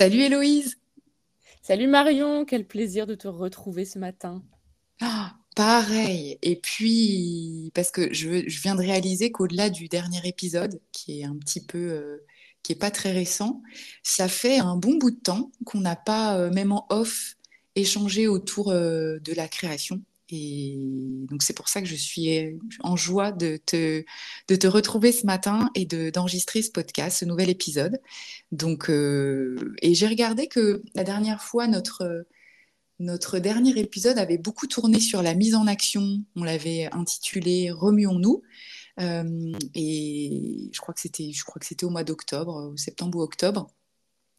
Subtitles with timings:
[0.00, 0.78] Salut Héloïse.
[1.60, 4.42] Salut Marion, quel plaisir de te retrouver ce matin.
[5.02, 6.38] Ah, pareil.
[6.40, 11.24] Et puis, parce que je, je viens de réaliser qu'au-delà du dernier épisode, qui est
[11.24, 12.24] un petit peu, euh,
[12.62, 13.60] qui est pas très récent,
[14.02, 17.36] ça fait un bon bout de temps qu'on n'a pas, euh, même en off,
[17.74, 20.00] échangé autour euh, de la création.
[20.30, 20.76] Et
[21.28, 24.04] donc c'est pour ça que je suis en joie de te,
[24.48, 28.00] de te retrouver ce matin et de, d'enregistrer ce podcast, ce nouvel épisode.
[28.52, 32.26] Donc, euh, et j'ai regardé que la dernière fois, notre,
[32.98, 36.22] notre dernier épisode avait beaucoup tourné sur la mise en action.
[36.36, 38.42] On l'avait intitulé Remuons-nous.
[39.00, 43.70] Euh, et je crois que c'était au mois d'octobre, septembre ou octobre.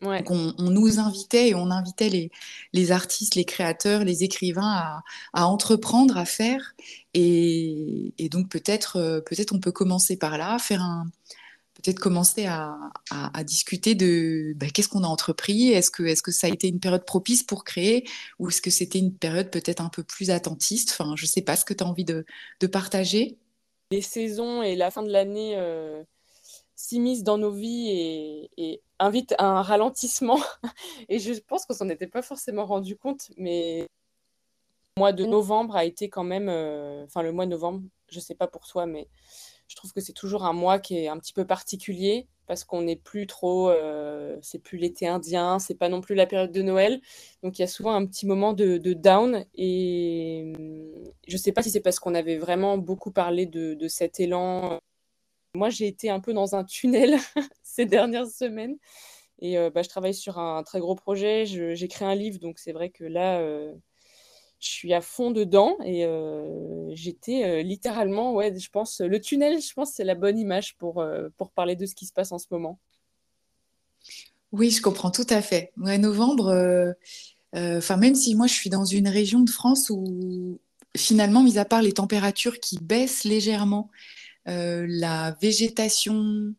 [0.02, 2.32] Donc on, nous invitait et on invitait les,
[2.74, 6.74] les, artistes, les créateurs, les écrivains à, à entreprendre, à faire.
[7.14, 11.06] Et, et donc peut-être euh, peut-être on peut commencer par là, faire un
[11.82, 12.78] peut-être commencer à,
[13.10, 16.50] à, à, discuter de bah, qu'est-ce qu'on a entrepris, est-ce que, est que ça a
[16.50, 18.08] été une période propice pour créer?
[18.40, 20.92] Ou est-ce que c'était une période peut-être un peu plus attentiste?
[20.92, 22.26] Enfin, je ne sais pas ce que tu as envie de,
[22.60, 23.38] de, partager.
[23.92, 26.04] Les saisons et la fin de l'année euh,
[26.82, 30.40] s'immiscent dans nos vies et, et invite à un ralentissement.
[31.10, 33.88] Et je pense qu'on s'en était pas forcément rendu compte, mais
[34.98, 38.20] le mois de novembre a été quand même, euh, enfin le mois de novembre, je
[38.20, 39.08] sais pas pour toi, mais
[39.68, 42.82] je trouve que c'est toujours un mois qui est un petit peu particulier parce qu'on
[42.82, 46.62] n'est plus trop, euh, c'est plus l'été indien, c'est pas non plus la période de
[46.62, 47.00] Noël,
[47.44, 50.52] donc il y a souvent un petit moment de, down et
[51.28, 54.82] je sais pas si c'est parce qu'on avait vraiment beaucoup parlé de cet élan
[55.56, 57.18] moi, j'ai été un peu dans un tunnel
[57.64, 58.78] ces dernières semaines.
[59.40, 61.46] Et euh, bah, je travaille sur un très gros projet.
[61.46, 63.74] J'écris un livre, donc c'est vrai que là, euh,
[64.60, 65.76] je suis à fond dedans.
[65.84, 70.78] Et euh, j'étais littéralement, ouais, je pense, le tunnel, je pense, c'est la bonne image
[70.78, 71.04] pour,
[71.38, 72.80] pour parler de ce qui se passe en ce moment.
[74.52, 75.72] Oui, je comprends tout à fait.
[75.78, 76.96] Ouais, novembre,
[77.54, 80.60] enfin, même si moi, je suis dans une région de France où,
[80.96, 83.90] finalement, mis à part les températures qui baissent légèrement,
[84.46, 86.54] la végétation,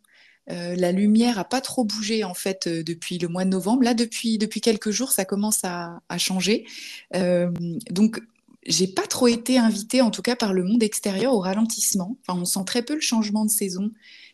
[0.50, 3.82] euh, la lumière a pas trop bougé en fait euh, depuis le mois de novembre.
[3.82, 6.66] Là, depuis, depuis quelques jours, ça commence à, à changer.
[7.14, 7.50] Euh,
[7.90, 8.20] donc,
[8.66, 12.16] j'ai pas trop été invitée, en tout cas par le monde extérieur, au ralentissement.
[12.22, 13.90] Enfin, on sent très peu le changement de saison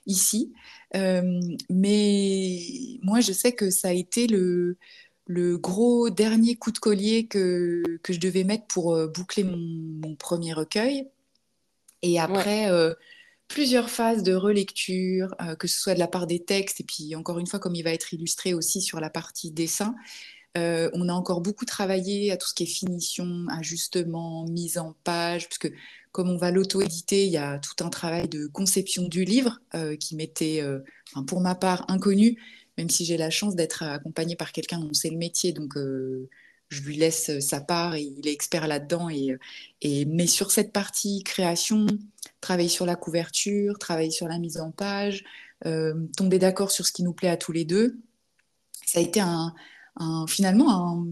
[0.06, 0.52] ici.
[0.94, 2.58] Euh, mais
[3.02, 4.76] moi, je sais que ça a été le,
[5.26, 10.14] le gros dernier coup de collier que, que je devais mettre pour boucler mon, mon
[10.14, 11.08] premier recueil.
[12.02, 12.94] Et après, ouais
[13.48, 17.16] plusieurs phases de relecture, euh, que ce soit de la part des textes, et puis
[17.16, 19.94] encore une fois, comme il va être illustré aussi sur la partie dessin,
[20.56, 24.94] euh, on a encore beaucoup travaillé à tout ce qui est finition, ajustement, mise en
[25.04, 25.72] page, puisque
[26.12, 29.96] comme on va l'auto-éditer, il y a tout un travail de conception du livre euh,
[29.96, 30.62] qui m'était,
[31.12, 32.40] enfin, pour ma part, inconnu,
[32.76, 35.74] même si j'ai la chance d'être accompagnée par quelqu'un dont c'est le métier, donc
[36.68, 39.08] je lui laisse sa part et il est expert là-dedans.
[39.08, 39.36] Et,
[39.80, 41.86] et, mais sur cette partie création,
[42.40, 45.24] travailler sur la couverture, travailler sur la mise en page,
[45.66, 47.98] euh, tomber d'accord sur ce qui nous plaît à tous les deux.
[48.84, 49.54] Ça a été un,
[50.28, 51.06] finalement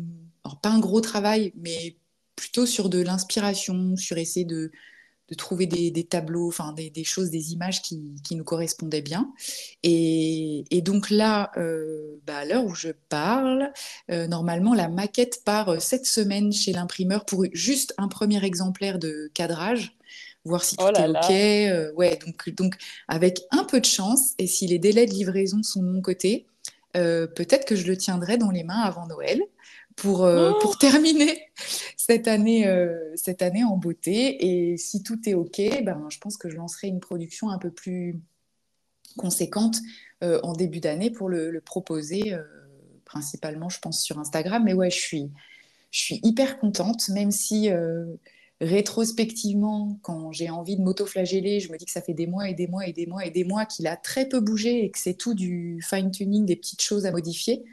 [0.45, 1.97] un, pas un gros travail, mais
[2.37, 4.71] plutôt sur de l'inspiration, sur essayer de,
[5.29, 9.03] de trouver des, des tableaux, enfin des, des, choses, des images qui, qui nous correspondaient
[9.03, 9.33] bien.
[9.83, 13.73] Et, et donc là, euh, bah à l'heure où je parle,
[14.11, 18.99] euh, normalement la maquette part euh, cette semaine chez l'imprimeur pour juste un premier exemplaire
[18.99, 19.97] de cadrage
[20.45, 21.31] voir si tout oh est OK.
[21.31, 22.77] Euh, ouais, donc, donc
[23.09, 26.47] avec un peu de chance, et si les délais de livraison sont de mon côté,
[26.95, 29.43] peut-être que je le tiendrai dans les mains avant Noël
[29.97, 31.41] pour, euh, oh pour terminer
[31.97, 34.47] cette année, euh, cette année en beauté.
[34.47, 37.71] Et si tout est OK, ben, je pense que je lancerai une production un peu
[37.71, 38.21] plus
[39.17, 39.79] conséquente
[40.23, 42.35] euh, en début d'année pour le, le proposer,
[43.05, 44.63] principalement, je pense, sur Instagram.
[44.65, 45.31] Mais ouais, je suis,
[45.91, 47.71] je suis hyper contente, même si
[48.61, 52.55] rétrospectivement, quand j'ai envie de m'auto-flageller, je me dis que ça fait des mois et
[52.55, 54.99] des mois et des mois et des mois qu'il a très peu bougé et que
[54.99, 57.65] c'est tout du fine-tuning, des petites choses à modifier.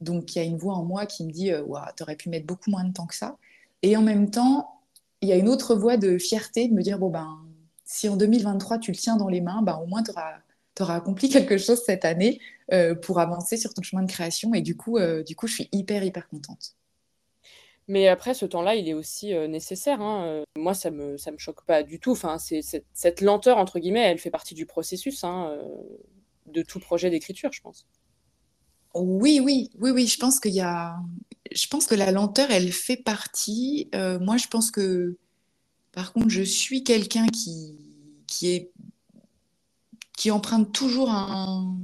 [0.00, 1.64] Donc il y a une voix en moi qui me dit euh,
[1.96, 3.36] tu aurais pu mettre beaucoup moins de temps que ça.
[3.82, 4.80] Et en même temps,
[5.20, 7.38] il y a une autre voix de fierté de me dire bon ben
[7.90, 11.28] si en 2023 tu le tiens dans les mains, ben, au moins tu auras, accompli
[11.28, 12.40] quelque chose cette année
[12.72, 14.54] euh, pour avancer sur ton chemin de création.
[14.54, 16.76] Et du coup, euh, du coup, je suis hyper hyper contente.
[17.88, 20.00] Mais après, ce temps-là, il est aussi euh, nécessaire.
[20.00, 20.44] Hein.
[20.56, 22.12] Moi, ça me, ça me choque pas du tout.
[22.12, 25.58] Enfin, c'est, cette lenteur, entre guillemets, elle fait partie du processus hein,
[26.46, 27.86] de tout projet d'écriture, je pense.
[28.94, 30.06] Oui, oui, oui, oui.
[30.06, 30.96] Je pense qu'il y a.
[31.52, 33.88] Je pense que la lenteur, elle fait partie.
[33.94, 35.16] Euh, moi, je pense que,
[35.92, 37.76] par contre, je suis quelqu'un qui,
[38.26, 38.72] qui est
[40.16, 41.76] qui emprunte toujours un,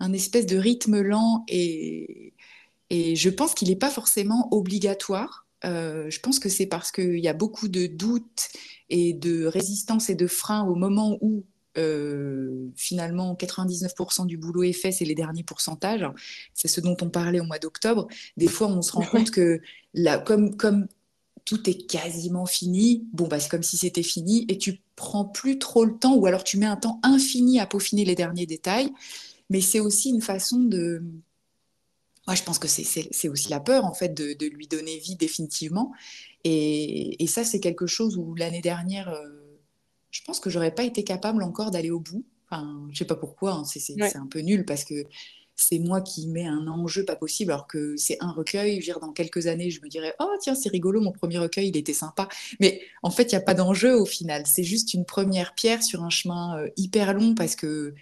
[0.00, 2.32] un espèce de rythme lent et
[2.90, 5.46] Et je pense qu'il n'est pas forcément obligatoire.
[5.66, 8.50] Euh, je pense que c'est parce qu'il y a beaucoup de doutes
[8.90, 11.44] et de résistance et de freins au moment où
[11.76, 16.06] euh, finalement 99% du boulot est fait, c'est les derniers pourcentages.
[16.54, 18.08] C'est ce dont on parlait au mois d'octobre.
[18.36, 19.60] Des fois, on se rend compte que
[19.94, 20.88] là, comme, comme
[21.44, 25.58] tout est quasiment fini, bon, bah, c'est comme si c'était fini et tu prends plus
[25.58, 28.90] trop le temps ou alors tu mets un temps infini à peaufiner les derniers détails.
[29.50, 31.02] Mais c'est aussi une façon de,
[32.28, 35.92] moi, je pense que c'est aussi la peur, en fait, de, lui donner vie définitivement.
[36.44, 39.47] Et, ça, c'est quelque chose où l'année dernière, euh,
[40.10, 42.24] je pense que j'aurais pas été capable encore d'aller au bout.
[42.50, 45.04] Enfin, je sais pas pourquoi, hein, c'est un peu nul parce que
[45.58, 48.74] c'est moi qui mets un enjeu pas possible, alors que c'est un recueil.
[48.74, 51.38] Je veux dire, dans quelques années, je me dirais, oh tiens, c'est rigolo, mon premier
[51.38, 52.28] recueil, il était sympa.
[52.60, 54.44] Mais en fait, il n'y a pas d'enjeu au final.
[54.46, 57.94] C'est juste une première pierre sur un chemin euh, hyper long parce que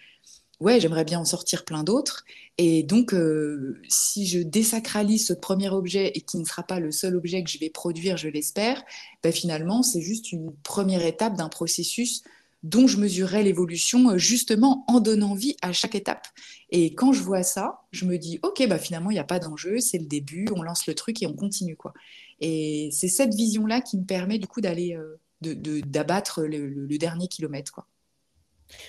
[0.61, 2.25] ouais, j'aimerais bien en sortir plein d'autres.
[2.58, 6.93] Et donc, euh, si je désacralise ce premier objet et qui ne sera pas le
[6.93, 8.82] seul objet que je vais produire, je l'espère,
[9.23, 12.23] ben finalement, c'est juste une première étape d'un processus
[12.62, 16.26] dont je mesurerai l'évolution euh, justement en donnant vie à chaque étape.
[16.70, 19.38] Et quand je vois ça, je me dis, OK, bah finalement, il n'y a pas
[19.38, 21.76] d'enjeu, c'est le début, on lance le truc et on continue.
[21.76, 21.93] quoi.
[22.41, 27.29] Et c'est cette vision-là qui me permet du coup d'aller, euh, d'abattre le, le, dernier
[27.29, 27.73] kilomètre.
[27.73, 27.87] quoi.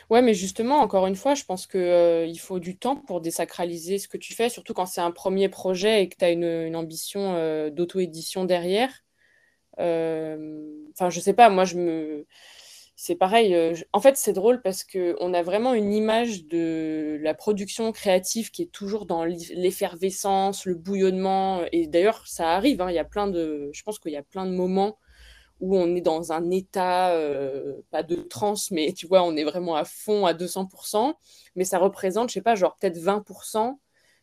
[0.09, 3.99] Ouais, mais justement, encore une fois, je pense qu'il euh, faut du temps pour désacraliser
[3.99, 6.75] ce que tu fais, surtout quand c'est un premier projet et que tu as une,
[6.75, 8.91] ambition euh, d'auto-édition derrière.
[9.79, 12.27] Euh, enfin, je sais pas, moi, je me.
[12.99, 13.55] C'est pareil.
[13.93, 18.63] En fait, c'est drôle parce qu'on a vraiment une image de la production créative qui
[18.63, 21.61] est toujours dans l'effervescence, le bouillonnement.
[21.71, 22.81] Et d'ailleurs, ça arrive.
[22.81, 23.69] Hein, il y a plein de.
[23.73, 24.97] Je pense qu'il y a plein de moments
[25.59, 29.43] où on est dans un état, euh, pas de transe, mais tu vois, on est
[29.43, 31.15] vraiment à fond, à 200%,
[31.55, 33.79] mais ça représente, je sais pas, genre peut-être 20%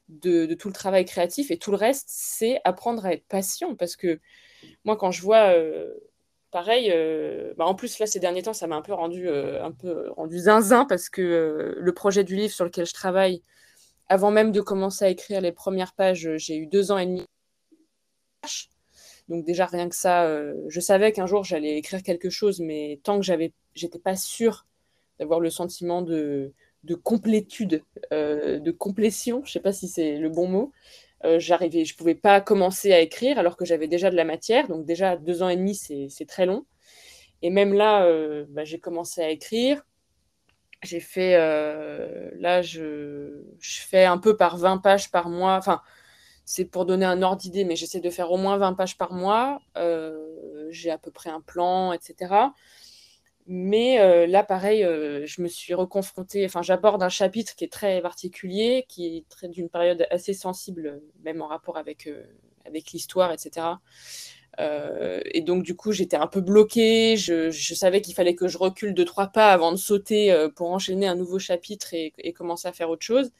[0.09, 3.97] de, tout le travail créatif, et tout le reste, c'est apprendre à être patient, parce
[3.97, 4.21] que
[4.85, 5.95] moi, quand je vois, euh,
[6.51, 9.73] pareil, euh, bah en plus, là, ces derniers temps, ça m'a un peu rendu, un
[9.73, 13.43] peu rendu zinzin, parce que le projet du livre sur lequel je travaille,
[14.09, 17.27] avant même de commencer à écrire les premières pages, j'ai eu deux ans et demi
[19.29, 23.01] donc déjà rien que ça, euh, je savais qu'un jour j'allais écrire quelque chose, mais
[23.03, 24.67] tant que j'avais, j'étais pas sûre
[25.19, 26.53] d'avoir le sentiment de,
[26.85, 27.83] de complétude,
[28.13, 30.73] euh, de complétion, je sais pas si c'est le bon mot.
[31.25, 34.69] Euh, j'arrivais, je pouvais pas commencer à écrire alors que j'avais déjà de la matière,
[34.69, 36.67] donc déjà deux ans et demi c'est très long.
[37.41, 38.07] Et même là,
[38.49, 39.85] bah, j'ai commencé à écrire.
[40.83, 45.57] J'ai fait, là, je, je, fais un peu par 20 pages par mois.
[45.57, 45.83] Enfin,
[46.45, 49.13] c'est pour donner un ordre d'idée, mais j'essaie de faire au moins 20 pages par
[49.13, 49.61] mois.
[49.77, 52.35] Euh, j'ai à peu près un plan, etc.
[53.47, 57.73] Mais euh, là, pareil, euh, je me suis reconfrontée, enfin, j'aborde un chapitre qui est
[57.73, 62.11] très particulier, qui traite d'une période assez sensible, même en rapport avec,
[62.67, 63.67] avec l'histoire, etc.
[64.59, 67.17] et donc, du coup, j'étais un peu bloquée.
[67.17, 71.07] Je, savais qu'il fallait que je recule deux, trois pas avant de sauter pour enchaîner
[71.07, 73.31] un nouveau chapitre et commencer à faire autre chose.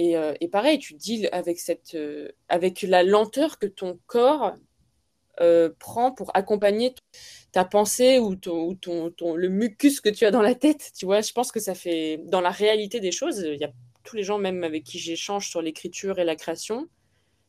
[0.00, 4.54] Euh, et, pareil, tu deals avec, cette, euh, avec la lenteur que ton corps
[5.40, 6.94] euh, prend pour accompagner
[7.52, 8.76] ta pensée ou, ton,
[9.34, 10.92] le mucus que tu as dans la tête.
[10.96, 13.72] Tu vois, je pense que ça fait, dans la réalité des choses, il y a
[14.04, 16.88] tous les gens, même avec qui j'échange sur l'écriture et la création,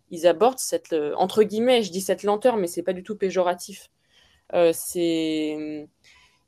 [0.09, 3.90] ils abordent cette, entre guillemets, je dis cette lenteur, mais c'est pas du tout péjoratif.
[4.73, 5.87] c'est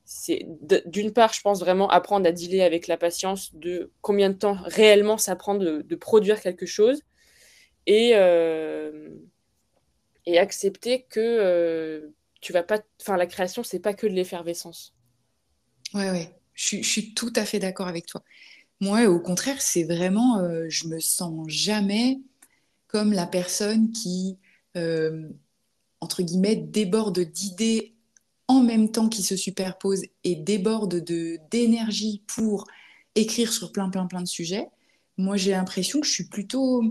[0.06, 0.46] c'est
[0.86, 4.58] d'une part, je pense vraiment apprendre à dealer avec la patience de combien de temps
[4.66, 7.02] réellement ça prend de, produire quelque chose
[7.86, 9.10] et, euh,
[10.28, 12.82] accepter que euh, tu vas pas.
[13.02, 14.94] Enfin, la création, c'est pas que de l'effervescence.
[15.94, 18.24] Ouais, ouais, je, suis tout à fait d'accord avec toi.
[18.82, 22.20] Moi, au contraire, c'est vraiment, euh, je me sens jamais
[22.88, 24.38] comme la personne qui,
[26.02, 27.93] entre guillemets, déborde d'idées
[28.48, 32.66] en même temps qui se superposent et débordent de, d'énergie pour
[33.16, 34.68] écrire sur plein, plein, plein de sujets,
[35.18, 36.84] moi j'ai l'impression que je suis plutôt,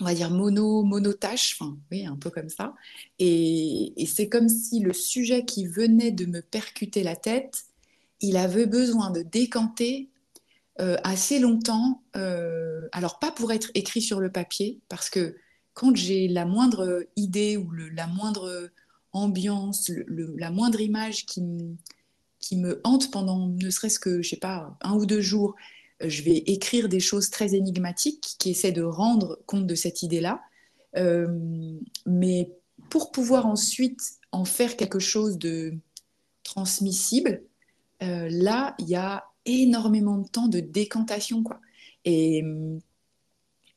[0.00, 1.58] on va dire, mono, monotache,
[1.90, 2.74] oui, un peu comme ça.
[3.18, 7.64] Et, c'est comme si le sujet qui venait de me percuter la tête,
[8.20, 10.10] il avait besoin de décanter
[10.80, 12.02] euh, assez longtemps.
[12.16, 15.36] Euh, alors, pas pour être écrit sur le papier, parce que
[15.72, 18.70] quand j'ai la moindre idée ou la moindre
[19.14, 21.42] ambiance, la moindre image qui,
[22.38, 25.54] qui me hante pendant ne serait-ce que, je sais pas, un ou deux jours,
[26.02, 30.02] euh, je vais écrire des choses très énigmatiques qui essaient de rendre compte de cette
[30.02, 30.42] idée-là.
[30.96, 31.26] Euh,
[32.04, 32.50] mais
[32.90, 35.72] pour pouvoir ensuite en faire quelque chose de
[36.42, 37.42] transmissible,
[38.02, 41.42] euh, là, il y a énormément de temps de décantation.
[41.42, 41.60] Quoi.
[42.04, 42.44] Et,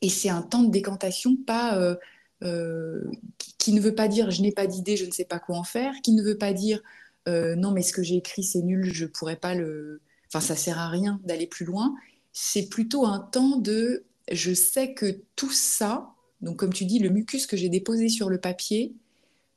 [0.02, 1.98] Et c'est un temps de décantation pas
[2.44, 3.04] euh,
[3.58, 5.64] qui, ne veut pas dire je n'ai pas d'idée, je ne sais pas quoi en
[5.64, 6.82] faire, qui ne veut pas dire
[7.28, 10.56] euh, non mais ce que j'ai écrit c'est nul, je pourrais pas le, enfin ça
[10.56, 11.96] sert à rien d'aller plus loin.
[12.34, 16.10] C'est plutôt un temps de je sais que tout ça,
[16.42, 18.94] donc comme tu dis le mucus que j'ai déposé sur le papier,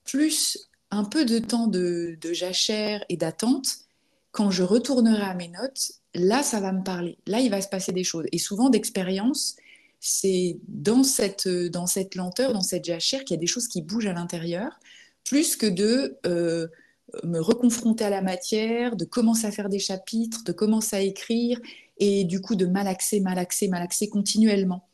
[0.04, 3.80] plus un peu de temps de, de jachère et d'attente,
[4.32, 7.18] quand je retournerai à mes notes, là, ça va me parler.
[7.26, 8.26] Là, il va se passer des choses.
[8.32, 9.56] Et souvent, d'expérience,
[10.00, 13.82] c'est dans cette, dans cette lenteur, dans cette jachère, qu'il y a des choses qui
[13.82, 14.80] bougent à l'intérieur,
[15.24, 16.66] plus que de euh,
[17.22, 21.60] me reconfronter à la matière, de commencer à faire des chapitres, de commencer à écrire,
[21.98, 24.88] et du coup de malaxer, malaxer, malaxer continuellement.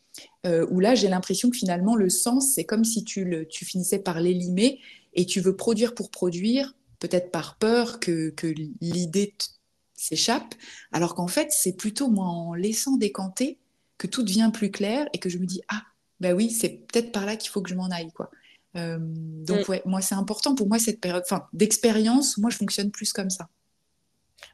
[0.44, 3.98] Euh, où là, j'ai l'impression que finalement, le sens, c'est comme si tu, tu finissais
[3.98, 4.80] par l'élimer
[5.14, 8.48] et tu veux produire pour produire, peut-être par peur que, que
[8.80, 9.34] l'idée
[9.94, 10.54] s'échappe,
[10.90, 13.58] alors qu'en fait, c'est plutôt moi en laissant décanter
[13.98, 15.82] que tout devient plus clair et que je me dis ah
[16.20, 18.30] ben oui, c'est peut-être par là qu'il faut que je m'en aille quoi.
[18.76, 19.70] Euh, donc mm.
[19.70, 23.30] ouais, moi c'est important pour moi cette période, enfin d'expérience, moi je fonctionne plus comme
[23.30, 23.48] ça.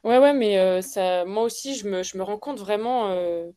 [0.03, 3.51] Ouais ouais, mais euh, ça, moi aussi je me, je me rends compte vraiment euh,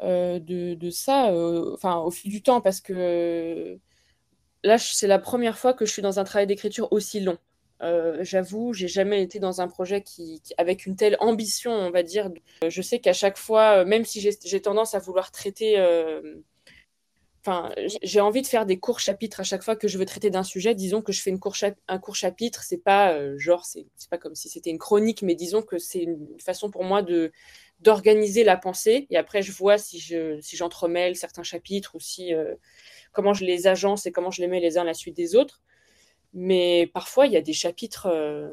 [0.00, 1.32] de, de, ça,
[1.72, 3.78] enfin au fil du temps parce que
[4.64, 7.38] là c'est la première fois que je suis dans un travail d'écriture aussi long.
[7.82, 12.02] Euh, j'avoue, j'ai jamais été dans un projet qui, avec une telle ambition, on va
[12.02, 12.30] dire.
[12.66, 16.40] Je sais qu'à chaque fois, euh, même si j'ai tendance à vouloir traiter, euh,
[18.02, 20.42] j'ai envie de faire des courts chapitres à chaque fois que je veux traiter d'un
[20.42, 20.74] sujet.
[20.74, 21.56] Disons que je fais une court
[21.86, 25.62] un court chapitre, c'est pas genre, c'est pas comme si c'était une chronique, mais disons
[25.62, 27.32] que c'est une façon pour moi de
[27.80, 29.06] d'organiser la pensée.
[29.08, 32.32] Et après, je vois si je si j'entremêle certains chapitres ou si
[33.12, 35.34] comment je les agence et comment je les mets les uns à la suite des
[35.34, 35.62] autres.
[36.34, 38.48] Mais parfois, il y a des chapitres euh,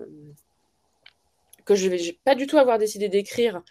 [1.65, 3.61] que je vais pas du tout avoir décidé d'écrire.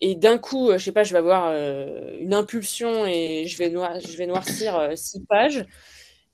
[0.00, 3.58] Et d'un coup, euh, je sais pas, je vais avoir euh, une impulsion et je
[3.58, 5.66] vais, je vais noircir six pages.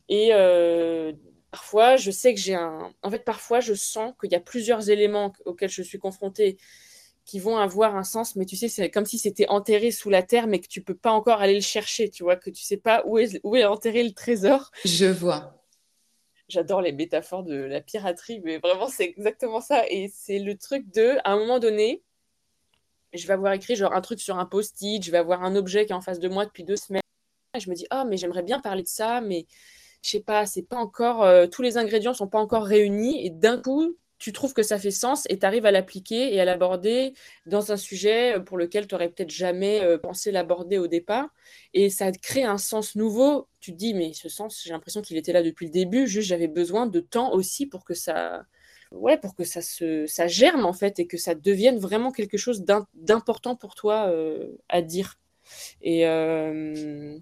[0.08, 0.30] Et
[1.50, 2.92] parfois, je sais que j'ai un.
[3.02, 6.58] En fait, parfois, je sens qu'il y a plusieurs éléments auxquels je suis confrontée
[7.24, 10.22] qui vont avoir un sens, mais tu sais, c'est comme si c'était enterré sous la
[10.22, 12.76] terre, mais que tu peux pas encore aller le chercher, tu vois, que tu sais
[12.76, 14.70] pas où est, où est enterré le trésor.
[14.84, 15.55] Je vois
[16.48, 19.84] j'adore les métaphores de la piraterie, mais vraiment, c'est exactement ça.
[19.88, 22.02] Et c'est le truc de, à un moment donné,
[23.12, 25.86] je vais avoir écrit genre un truc sur un post-it, je vais avoir un objet
[25.86, 27.02] qui est en face de moi depuis deux semaines.
[27.54, 29.46] Et je me dis, oh, mais j'aimerais bien parler de ça, mais
[30.02, 33.24] je sais pas, c'est pas encore, euh, tous les ingrédients sont pas encore réunis.
[33.26, 36.40] Et d'un coup, tu trouves que ça fait sens et tu arrives à l'appliquer et
[36.40, 37.12] à l'aborder
[37.44, 41.28] dans un sujet pour lequel tu n'aurais peut-être jamais euh, pensé l'aborder au départ.
[41.74, 43.48] Et ça crée un sens nouveau.
[43.60, 46.28] Tu te dis, mais ce sens, j'ai l'impression qu'il était là depuis le début, juste
[46.28, 48.46] j'avais besoin de temps aussi pour que ça,
[48.90, 52.38] ouais, pour que ça, se, ça germe en fait et que ça devienne vraiment quelque
[52.38, 55.18] chose d'important pour toi euh, à dire.
[55.82, 57.18] Et, euh,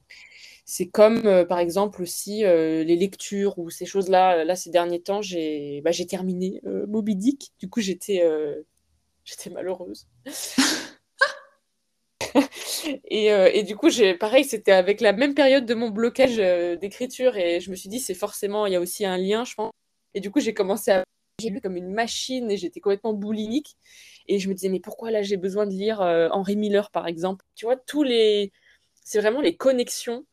[0.65, 4.45] c'est comme, euh, par exemple, aussi euh, les lectures ou ces choses-là.
[4.45, 7.53] Là, ces derniers temps, j'ai bah, terminé euh, Moby Dick.
[7.59, 8.23] Du coup, j'étais
[9.53, 10.07] malheureuse.
[13.05, 16.37] et, et, du coup, pareil, c'était avec la même période de mon blocage
[16.79, 17.37] d'écriture.
[17.37, 19.73] Et je me suis dit, c'est forcément, il y a aussi un lien, je pense.
[20.15, 21.05] Et du coup, j'ai commencé à.
[21.41, 23.77] J'ai lu comme une machine et j'étais complètement boulimique.
[24.29, 27.45] Et je me disais, mais pourquoi là, j'ai besoin de lire Henri Miller, par exemple?
[27.55, 28.53] Tu vois, tous les.
[29.05, 30.25] C'est vraiment les connexions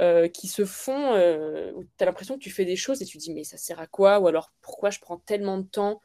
[0.00, 3.04] euh, qui se font, euh, où tu as l'impression que tu fais des choses et
[3.04, 4.18] tu dis mais ça sert à quoi?
[4.18, 6.00] Ou alors pourquoi je prends tellement de temps?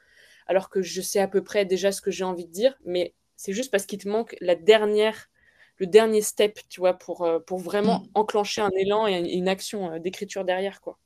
[0.47, 3.13] Alors que je sais à peu près déjà ce que j'ai envie de dire, mais
[3.37, 5.29] c'est juste parce qu'il te manque la dernière,
[5.77, 8.07] le dernier step, tu vois, pour, euh, pour vraiment mm.
[8.15, 10.99] enclencher un élan et une action d'écriture derrière, quoi.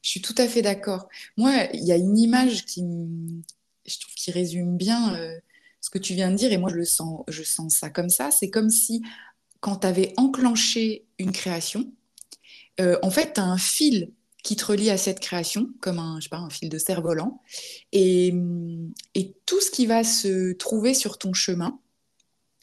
[0.00, 1.08] Je suis tout à fait d'accord.
[1.36, 2.82] Moi, il y a une image qui,
[3.86, 5.16] je trouve, qui résume bien
[5.80, 8.08] ce que tu viens de dire, et moi, je le sens, je sens ça comme
[8.08, 8.32] ça.
[8.32, 9.02] C'est comme si,
[9.60, 11.92] quand tu avais enclenché une création,
[12.80, 14.12] euh, en fait, tu as un fil
[14.42, 17.40] qui te relie à cette création, comme un, je sais pas, un fil de cerf-volant.
[17.92, 18.34] Et,
[19.14, 21.78] et, tout ce qui va se trouver sur ton chemin,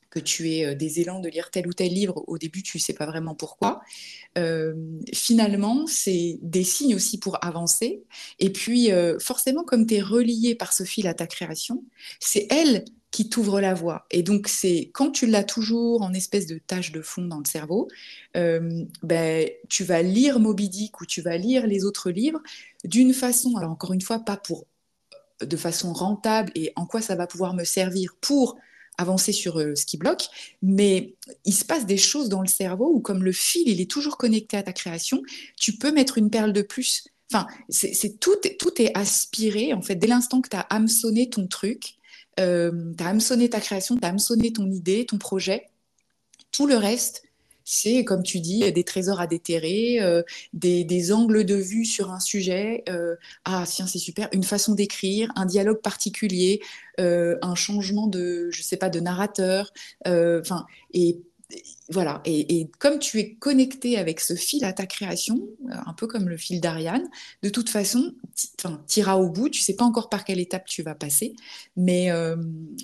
[0.09, 2.77] que tu aies euh, des élans de lire tel ou tel livre, au début, tu
[2.77, 3.81] ne sais pas vraiment pourquoi.
[4.37, 4.73] Euh,
[5.13, 8.03] finalement, c'est des signes aussi pour avancer.
[8.39, 8.89] Et puis,
[9.19, 11.85] forcément, comme tu es relié par ce fil à ta création,
[12.19, 14.05] c'est elle qui t'ouvre la voie.
[14.11, 17.45] Et donc, c'est quand tu l'as toujours en espèce de tâche de fond dans le
[17.45, 17.87] cerveau,
[18.37, 22.41] euh, ben, tu vas lire Moby Dick ou tu vas lire les autres livres
[22.83, 24.65] d'une façon, alors encore une fois, pas pour
[25.41, 28.57] de façon rentable et en quoi ça va pouvoir me servir pour
[28.97, 30.27] avancer sur euh, ce qui bloque,
[30.61, 33.89] mais il se passe des choses dans le cerveau où comme le fil, il est
[33.89, 35.21] toujours connecté à ta création,
[35.55, 37.05] tu peux mettre une perle de plus.
[37.31, 41.47] Enfin, c'est tout, tout est aspiré, en fait, dès l'instant que tu as hameçonné ton
[41.47, 41.98] truc,
[42.39, 45.67] euh, tu as hameçonné ta création, tu as hameçonné ton idée, ton projet.
[46.51, 47.23] Tout le reste,
[47.71, 52.19] c'est, comme tu dis, des trésors à déterrer, euh, des, angles de vue sur un
[52.19, 52.83] sujet.
[52.89, 53.15] Euh,
[53.45, 54.27] ah, tiens, c'est super.
[54.31, 56.61] Une façon d'écrire, un dialogue particulier,
[56.99, 59.71] euh, un changement de, je sais pas, de narrateur.
[60.07, 60.65] Enfin,
[60.95, 61.21] et
[61.89, 66.05] voilà, et, comme tu es connecté avec ce fil à ta création, euh, un peu
[66.05, 67.09] comme le fil d'Ariane,
[67.41, 68.13] de toute façon,
[68.87, 71.33] tu iras au bout, tu sais pas encore par quelle étape tu vas passer,
[71.75, 72.35] mais euh,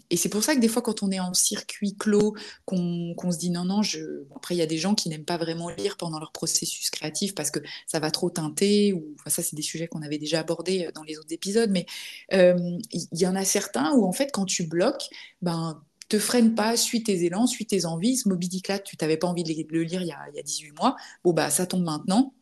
[0.10, 3.38] et c'est pour ça que des fois quand on est en circuit clos, qu'on se
[3.38, 4.24] dit non non, je...
[4.36, 7.36] après il y a des gens qui n'aiment pas vraiment lire pendant leur processus créatif
[7.36, 10.40] parce que ça va trop teinter, ou enfin, ça c'est des sujets qu'on avait déjà
[10.40, 11.86] abordés euh, dans les autres épisodes, mais
[12.32, 15.10] il y, en a certains où en fait quand tu bloques,
[15.44, 18.18] ben te freine pas, suis tes élans, suis tes envies.
[18.18, 20.72] Ce Moby Dick là, tu n'avais pas envie de le lire il y, a, 18
[20.80, 20.96] mois.
[21.24, 22.34] Bon, bah, ça tombe maintenant.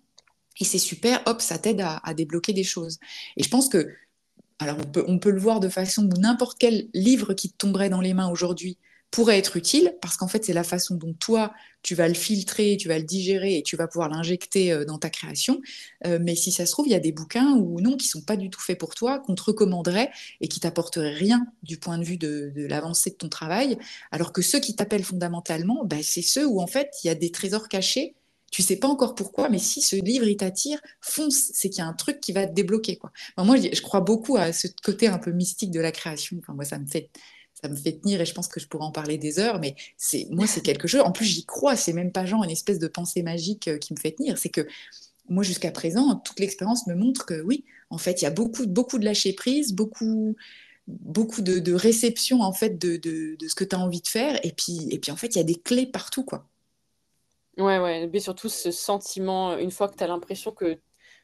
[0.59, 2.99] Et c'est super, hop, ça t'aide à, débloquer des choses.
[3.37, 3.89] Et je pense que,
[4.59, 7.57] alors on peut, on peut le voir de façon où n'importe quel livre qui te
[7.57, 8.77] tomberait dans les mains aujourd'hui
[9.13, 11.53] pourrait être utile, parce qu'en fait, c'est la façon dont toi,
[11.83, 14.97] tu vas le filtrer, tu vas le digérer et tu vas pouvoir l'injecter euh, dans
[14.97, 15.61] ta création.
[16.07, 18.23] Euh, mais si ça se trouve, il y a des bouquins ou non qui sont
[18.23, 20.09] pas du tout faits pour toi, qu'on te recommanderait
[20.41, 23.77] et qui t'apporteraient rien du point de vue de, l'avancée de ton travail,
[24.11, 27.15] alors que ceux qui t'appellent fondamentalement, bah, c'est ceux où en fait, il y a
[27.15, 28.15] des trésors cachés
[28.49, 31.81] tu sais pas encore pourquoi, mais si ce livre il t'attire, fonce, c'est qu'il y
[31.81, 32.97] a un truc qui va te débloquer.
[32.97, 33.11] Quoi.
[33.39, 36.37] moi, je, crois beaucoup à ce côté un peu mystique de la création.
[36.39, 37.09] Enfin, moi, ça me fait
[37.63, 39.75] ça me fait tenir et je pense que je pourrais en parler des heures, mais
[39.95, 41.01] c'est moi, c'est quelque chose.
[41.01, 43.93] En plus, j'y crois, c'est même pas genre une espèce de pensée magique euh, qui
[43.93, 44.37] me fait tenir.
[44.37, 44.67] C'est que
[45.29, 48.67] moi, jusqu'à présent, toute l'expérience me montre que oui, en fait, il y a beaucoup,
[48.67, 50.35] beaucoup de lâcher prise, beaucoup,
[50.87, 52.99] beaucoup de, réception en fait de,
[53.47, 55.41] ce que tu as envie de faire, et puis, et puis en fait, il y
[55.41, 56.49] a des clés partout, quoi.
[57.57, 60.79] Ouais, ouais, mais surtout ce sentiment, une fois que tu as l'impression que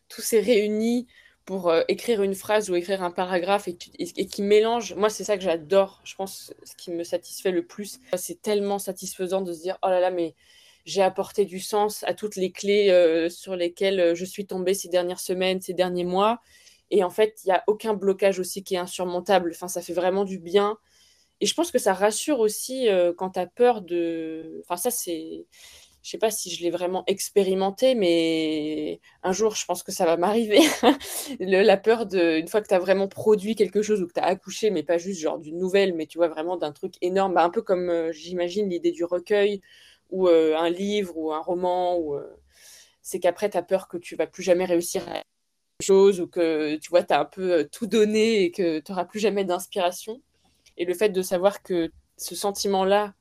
[0.07, 1.07] tout s'est réuni
[1.49, 4.93] pour euh, écrire une phrase ou écrire un paragraphe et, qui mélange.
[4.93, 5.99] Moi, c'est ça que j'adore.
[6.03, 7.99] Je pense ce qui me satisfait le plus.
[8.15, 10.35] C'est tellement satisfaisant de se dire oh là là, mais
[10.85, 14.75] j'ai apporté du sens à toutes les clés euh, sur lesquelles euh, je suis tombée
[14.75, 16.39] ces dernières semaines, ces derniers mois.
[16.91, 19.49] Et en fait, il n'y a aucun blocage aussi qui est insurmontable.
[19.55, 20.77] Enfin, ça fait vraiment du bien.
[21.41, 24.61] Et je pense que ça rassure aussi quand tu as peur de.
[24.65, 25.47] Enfin, ça, c'est
[26.01, 30.05] je sais pas si je l'ai vraiment expérimenté, mais un jour, je pense que ça
[30.05, 30.59] va m'arriver.
[31.39, 34.19] la peur de, une fois que tu as vraiment produit quelque chose ou que tu
[34.19, 37.43] as accouché, mais pas juste d'une nouvelle, mais tu vois vraiment d'un truc énorme, bah,
[37.43, 39.61] un peu comme euh, j'imagine l'idée du recueil
[40.09, 42.21] ou euh, un livre ou un roman, euh,
[43.01, 45.23] c'est qu'après, tu as peur que tu vas plus jamais réussir à quelque
[45.81, 49.05] chose ou que tu vois, tu as un peu tout donné et que tu n'auras
[49.05, 50.21] plus jamais d'inspiration.
[50.77, 53.13] Et le fait de savoir que ce sentiment-là,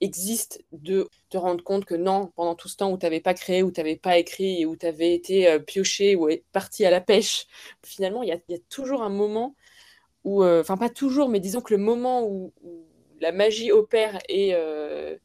[0.00, 3.34] existe de te rendre compte que non, pendant tout ce temps où tu n'avais pas
[3.34, 6.90] créé, où tu n'avais pas écrit, où tu avais été euh, pioché ou parti à
[6.90, 7.46] la pêche,
[7.84, 9.54] finalement, il y, a, toujours un moment
[10.24, 12.52] où, euh, enfin pas toujours, mais disons que le moment où,
[13.20, 15.16] la magie opère et, euh,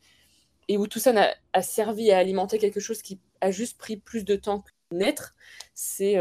[0.68, 1.14] et où tout ça
[1.54, 5.34] a, servi à alimenter quelque chose qui a juste pris plus de temps que naître,
[5.74, 6.18] c'est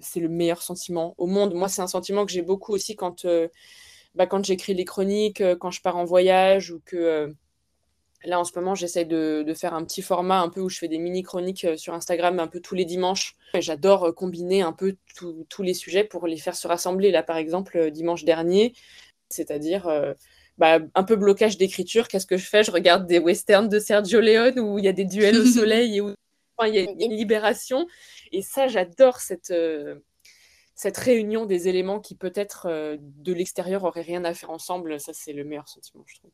[0.00, 1.54] c'est le meilleur sentiment au monde.
[1.54, 3.26] Moi, c'est un sentiment que j'ai beaucoup aussi quand,
[4.14, 7.34] bah, quand j'écris les chroniques, quand je pars en voyage ou que
[8.24, 10.88] Là, en ce moment, j'essaie de, faire un petit format un peu où je fais
[10.88, 13.36] des mini-chroniques euh, sur Instagram un peu tous les dimanches.
[13.54, 17.10] J'adore euh, combiner un peu tous les sujets pour les faire se rassembler.
[17.10, 18.74] Là, par exemple, euh, dimanche dernier,
[19.28, 19.90] c'est-à-dire
[20.58, 22.06] bah, un peu blocage d'écriture.
[22.08, 22.62] Qu'est-ce que je fais?
[22.62, 25.96] Je regarde des westerns de Sergio Leone où il y a des duels au soleil
[25.96, 26.14] et où
[26.64, 27.86] il y a une libération.
[28.30, 29.54] Et ça, j'adore cette,
[30.74, 35.00] cette réunion des éléments qui peut-être de l'extérieur auraient rien à faire ensemble.
[35.00, 36.30] Ça, c'est le meilleur sentiment, je trouve.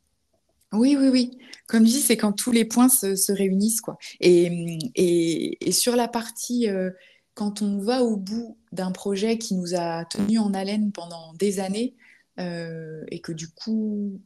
[0.72, 1.38] Oui, oui, oui.
[1.66, 3.98] Comme je dis, c'est quand tous les points se, réunissent, quoi.
[4.20, 6.90] Et, sur la partie, euh,
[7.34, 11.60] quand on va au bout d'un projet qui nous a tenu en haleine pendant des
[11.60, 11.94] années,
[12.38, 14.20] euh, et que du coup,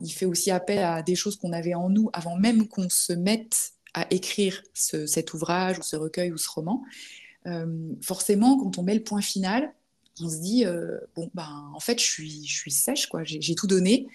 [0.00, 3.12] il fait aussi appel à des choses qu'on avait en nous avant même qu'on se
[3.12, 6.82] mette à écrire cet ouvrage ou ce recueil ou ce roman.
[7.46, 9.72] Euh, forcément, quand on met le point final,
[10.20, 10.64] on se dit,
[11.14, 13.22] bon, ben, en fait, je suis, je suis sèche, quoi.
[13.24, 14.08] J'ai tout donné.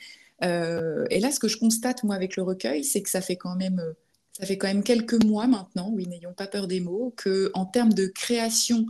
[0.43, 3.35] Euh, et là, ce que je constate, moi, avec le recueil, c'est que ça fait
[3.35, 3.93] quand même, euh,
[4.33, 7.93] ça fait quand même quelques mois maintenant, oui, n'ayons pas peur des mots, qu'en termes
[7.93, 8.85] de création,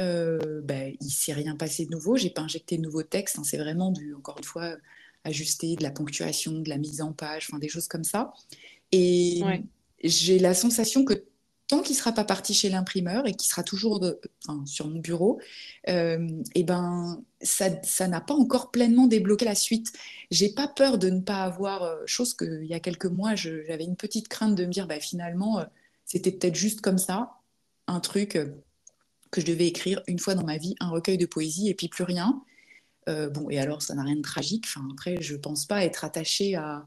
[0.00, 2.16] euh, ben, il ne s'est rien passé de nouveau.
[2.16, 3.38] Je n'ai pas injecté de nouveaux textes.
[3.38, 4.76] Hein, c'est vraiment, du, encore une fois,
[5.24, 8.32] ajuster de la ponctuation, de la mise en page, enfin, des choses comme ça.
[8.92, 9.42] Et
[10.02, 11.24] j'ai la sensation que
[11.70, 14.04] tant qu'il ne sera pas parti chez l'imprimeur et qu'il sera toujours
[14.66, 15.40] sur mon bureau,
[15.88, 19.92] euh, et ben, ça n'a pas encore pleinement débloqué la suite.
[20.32, 23.84] J'ai pas peur de ne pas avoir, euh, chose qu'il y a quelques mois, j'avais
[23.84, 25.64] une petite crainte de me dire, bah, finalement, euh,
[26.04, 27.36] c'était peut-être juste comme ça,
[27.86, 28.36] un truc
[29.30, 31.88] que je devais écrire une fois dans ma vie, un recueil de poésie et puis
[31.88, 32.42] plus rien.
[33.06, 34.64] bon, et alors, ça n'a rien de tragique.
[34.66, 36.86] Enfin, après, je ne pense pas être attachée à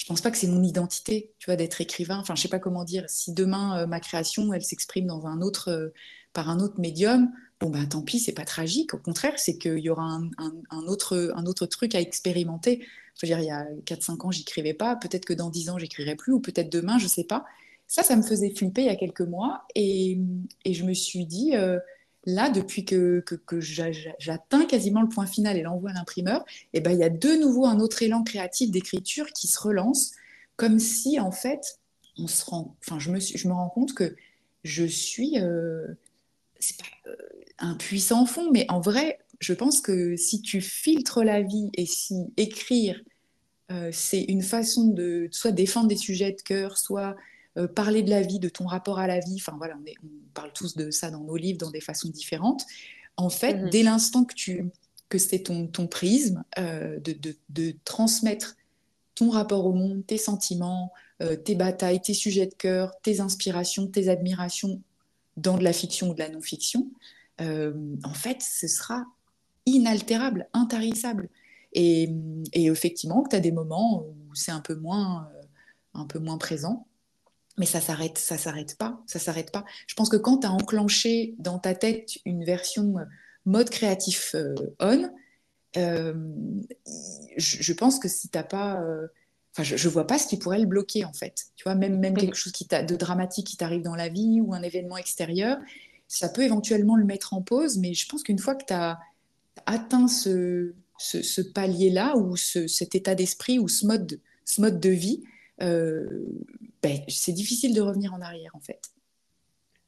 [0.00, 2.16] je pense pas que c'est mon identité, tu vois, d'être écrivain.
[2.16, 3.04] Enfin, je sais pas comment dire.
[3.08, 5.92] Si demain ma création, elle s'exprime dans un autre,
[6.32, 8.94] par un autre médium, bon ben tant pis, c'est pas tragique.
[8.94, 12.82] Au contraire, c'est qu'il y aura un, autre, un autre truc à expérimenter.
[13.20, 14.96] Je dire, il y a 4-5 ans, j'écrivais pas.
[14.96, 17.44] Peut-être que dans 10 ans, j'écrirai plus, ou peut-être demain, je sais pas.
[17.86, 20.18] Ça, ça me faisait flipper il y a quelques mois, et,
[20.64, 21.78] et je me suis dit, euh,
[22.24, 23.24] là, depuis que,
[23.58, 27.40] j'atteins quasiment le point final et l'envoi à l'imprimeur, eh ben, il y a de
[27.40, 30.12] nouveau un autre élan créatif d'écriture qui se relance,
[30.56, 31.78] comme si, en fait,
[32.18, 34.16] on se rend, enfin, je me, rends compte que
[34.64, 35.86] je suis, euh,
[36.78, 37.16] pas euh,
[37.58, 41.86] un puissant fond, mais en vrai, je pense que si tu filtres la vie et
[41.86, 43.00] si écrire,
[43.70, 47.16] euh, c'est une façon de soit défendre des sujets de cœur, soit
[47.60, 50.52] euh, parler de la vie, de ton rapport à la vie, enfin voilà, on, parle
[50.52, 52.64] tous de ça dans nos livres, dans des façons différentes.
[53.16, 53.70] En fait, mhm.
[53.70, 54.70] dès l'instant que tu
[55.08, 58.54] que c'est ton, ton prisme de, de, de, transmettre
[59.16, 60.92] ton rapport au monde, tes sentiments,
[61.44, 64.80] tes batailles, tes sujets de cœur, tes inspirations, tes admirations
[65.36, 66.86] dans de la fiction ou de la non-fiction,
[67.40, 67.72] euh,
[68.04, 69.04] en fait, ce sera
[69.66, 71.28] inaltérable, intarissable.
[71.72, 72.10] Et,
[72.52, 75.42] effectivement, tu as des moments où c'est un peu moins, euh,
[75.94, 76.86] un peu moins présent,
[77.60, 79.64] mais ça s'arrête, ça s'arrête pas, ça s'arrête pas.
[79.86, 83.04] Je pense que quand tu as enclenché dans ta tête une version euh,
[83.44, 84.34] mode créatif
[84.80, 85.08] on,
[85.76, 88.82] je, pense que si t'as pas
[89.52, 91.46] Enfin, je, ne vois pas ce qui pourrait le bloquer en fait.
[91.56, 94.54] Tu vois, même, même quelque chose qui de dramatique qui t'arrive dans la vie ou
[94.54, 95.58] un événement extérieur,
[96.06, 97.78] ça peut éventuellement le mettre en pause.
[97.78, 98.98] Mais je pense qu'une fois que tu as
[99.66, 105.22] atteint ce, ce, palier-là ou cet état d'esprit ou ce mode, ce mode de vie,
[105.22, 105.28] euh,
[105.60, 108.80] ben, c'est difficile de revenir en arrière en fait.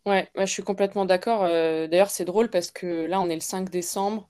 [0.04, 1.44] Ouais, je suis complètement d'accord.
[1.44, 4.28] Euh, d'ailleurs, c'est drôle parce que là, on est le 5 décembre.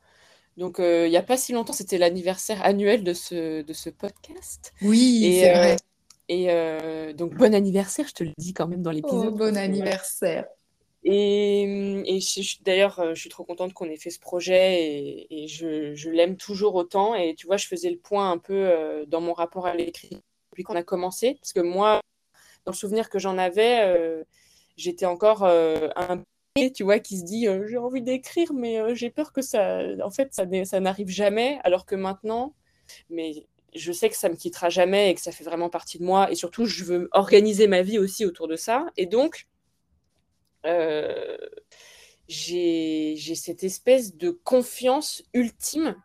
[0.58, 3.88] Donc, euh, il n'y a pas si longtemps, c'était l'anniversaire annuel de ce, de ce
[3.88, 4.74] podcast.
[4.82, 5.72] Oui, c'est vrai.
[5.72, 5.76] Euh,
[6.28, 9.28] et euh, donc, bon anniversaire, je te le dis quand même dans l'épisode.
[9.28, 10.46] Oh, bon anniversaire.
[11.04, 11.62] Et,
[12.06, 12.20] et
[12.64, 16.36] d'ailleurs, je suis trop contente qu'on ait fait ce projet et, et je, je l'aime
[16.36, 17.14] toujours autant.
[17.14, 20.22] Et tu vois, je faisais le point un peu dans mon rapport à l'écrit
[20.52, 21.34] depuis qu'on a commencé.
[21.40, 22.00] Parce que moi,
[22.64, 24.24] dans le souvenir que j'en avais,
[24.76, 26.22] j'étais encore un
[26.74, 29.80] tu vois, qui se dit euh, j'ai envie d'écrire, mais euh, j'ai peur que ça,
[30.04, 32.54] en fait, ça, n'arrive jamais, alors que maintenant,
[33.10, 36.04] mais je sais que ça me quittera jamais et que ça fait vraiment partie de
[36.04, 39.46] moi, et surtout, je veux organiser ma vie aussi autour de ça, et donc,
[40.66, 41.36] euh,
[42.28, 45.96] j'ai cette espèce de confiance ultime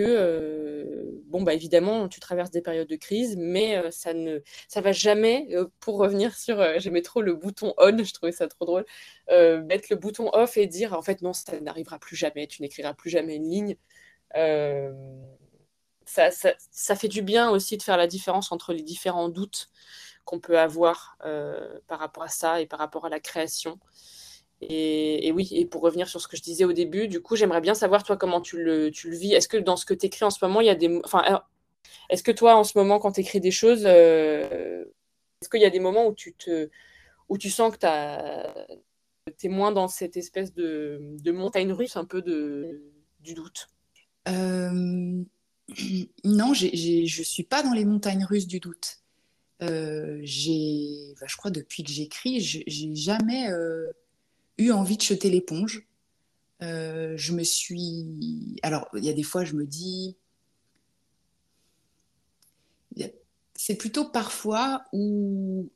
[0.00, 4.80] euh, bon, bah, évidemment, tu traverses des périodes de crise, mais euh, ça ne ça
[4.80, 8.64] va jamais, euh, pour revenir sur, j'aimais trop le bouton on, je trouvais ça trop
[8.64, 8.84] drôle,
[9.28, 12.94] mettre le bouton off et dire, en fait, non, ça n'arrivera plus jamais, tu n'écriras
[12.94, 13.76] plus jamais une ligne.
[16.04, 19.70] Ça, ça, ça, fait du bien aussi de faire la différence entre les différents doutes
[20.24, 21.16] qu'on peut avoir
[21.86, 23.78] par rapport à ça et par rapport à la création.
[24.64, 27.60] Et, oui, et pour revenir sur ce que je disais au début, du coup, j'aimerais
[27.60, 29.34] bien savoir, toi, comment tu le, vis.
[29.34, 31.00] Est-ce que dans ce que tu écris en ce moment, il y a des...
[31.04, 31.42] Enfin,
[32.08, 34.84] est-ce que toi, en ce moment, quand tu écris des choses, euh,
[35.40, 36.70] est-ce qu'il y a des moments où tu, te,
[37.28, 37.78] où tu sens que
[39.36, 42.82] tu es moins dans cette espèce de, montagne russe, un peu de,
[43.20, 43.68] du doute?
[44.28, 45.22] Euh,
[46.24, 48.98] Non, je ne suis pas dans les montagnes russes du doute.
[49.60, 53.48] Euh, j'ai, je crois, depuis que j'écris, j'ai jamais
[54.58, 55.86] eu envie de jeter l'éponge.
[56.62, 58.56] Euh, je me suis.
[58.62, 60.16] Alors, il y a des fois, je me dis.
[63.54, 65.70] C'est plutôt parfois où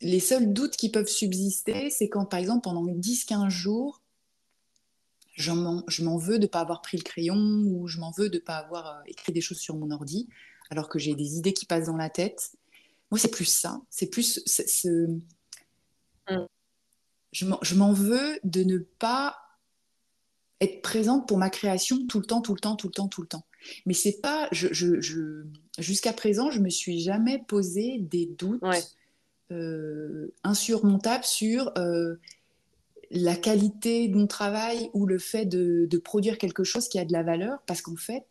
[0.00, 4.02] les seuls doutes qui peuvent subsister, c'est quand, par exemple, pendant 10-15 jours,
[5.34, 8.36] je m'en veux de ne pas avoir pris le crayon ou je m'en veux de
[8.36, 10.28] ne pas avoir euh, écrit des choses sur mon ordi,
[10.70, 12.52] alors que j'ai des idées qui passent dans la tête.
[13.10, 13.80] Moi, c'est plus ça.
[13.90, 14.88] C'est plus ce,
[16.30, 16.46] mm
[17.62, 19.36] je m'en veux de ne pas
[20.60, 23.22] être présente pour ma création tout le temps, tout le temps, tout le temps, tout
[23.22, 23.46] le temps.
[23.86, 25.44] Mais c'est pas, je, je,
[25.78, 28.62] jusqu'à présent, je me suis jamais posé des doutes
[29.50, 32.16] euh, insurmontables sur euh,
[33.10, 37.04] la qualité de mon travail ou le fait de, de, produire quelque chose qui a
[37.04, 38.26] de la valeur, parce qu'en fait,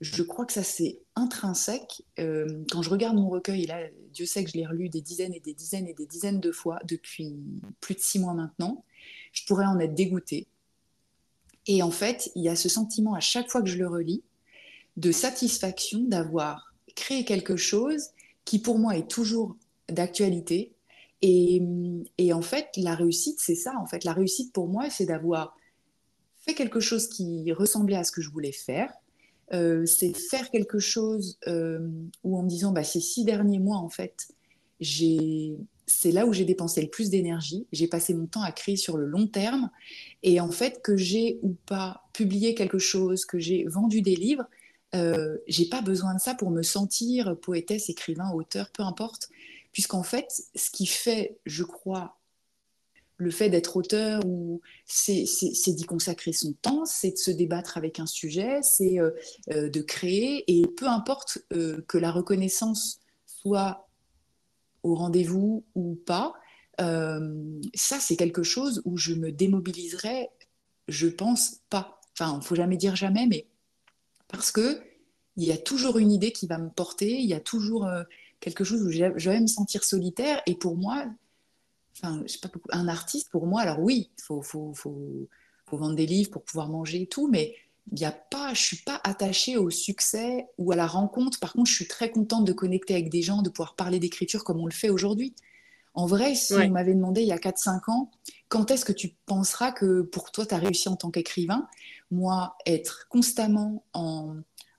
[0.00, 2.02] je crois que ça c'est intrinsèque.
[2.18, 3.80] Euh, quand je regarde mon recueil, là,
[4.12, 6.52] Dieu sait que je l'ai relu des dizaines et des dizaines et des dizaines de
[6.52, 7.36] fois depuis
[7.80, 8.84] plus de six mois maintenant,
[9.32, 10.46] je pourrais en être dégoûtée.
[11.66, 14.22] Et en fait, il y a ce sentiment à chaque fois que je le relis
[14.96, 18.08] de satisfaction d'avoir créé quelque chose
[18.44, 19.56] qui pour moi est toujours
[19.88, 20.72] d'actualité.
[21.22, 21.62] Et,
[22.16, 23.74] et en fait, la réussite, c'est ça.
[23.80, 25.56] En fait, la réussite pour moi, c'est d'avoir
[26.38, 28.92] fait quelque chose qui ressemblait à ce que je voulais faire,
[29.50, 34.28] c'est faire quelque chose où en me disant, bah, ces six derniers mois, en fait,
[34.80, 37.66] c'est là où j'ai dépensé le plus d'énergie.
[37.72, 39.70] J'ai passé mon temps à créer sur le long terme.
[40.22, 44.44] Et en fait, que j'ai ou pas publié quelque chose, que j'ai vendu des livres,
[44.94, 49.28] euh, j'ai pas besoin de ça pour me sentir poétesse, écrivain, auteur, peu importe.
[49.72, 52.17] Puisqu'en fait, ce qui fait, je crois,
[53.18, 54.22] le fait d'être auteur,
[54.86, 59.10] c'est d'y consacrer son temps, c'est de se débattre avec un sujet, c'est euh,
[59.50, 60.44] euh, de créer.
[60.46, 63.88] Et peu importe que la reconnaissance soit
[64.82, 66.34] au rendez-vous ou pas,
[66.80, 70.28] euh, ça, c'est quelque chose où je me démobiliserai,
[70.86, 72.00] je pense pas.
[72.12, 73.46] Enfin, il faut jamais dire jamais, mais
[74.28, 74.80] parce que
[75.36, 78.02] il y a toujours une idée qui va me porter, il y a toujours euh,
[78.40, 80.42] quelque chose où je vais me sentir solitaire.
[80.46, 81.06] Et pour moi,
[82.02, 85.28] enfin, je sais pas, un artiste, pour moi, alors oui, il faut, faut, faut,
[85.66, 87.54] faut, vendre des livres pour pouvoir manger et tout, mais
[87.92, 91.38] il y a pas, je suis pas attachée au succès ou à la rencontre.
[91.40, 94.44] Par contre, je suis très contente de connecter avec des gens, de pouvoir parler d'écriture
[94.44, 95.34] comme on le fait aujourd'hui.
[95.94, 98.10] En vrai, si on m'avait demandé il y a 4-5 ans,
[98.48, 101.66] quand est-ce que tu penseras que pour toi, tu as réussi en tant qu'écrivain?
[102.10, 104.36] Moi, être constamment en,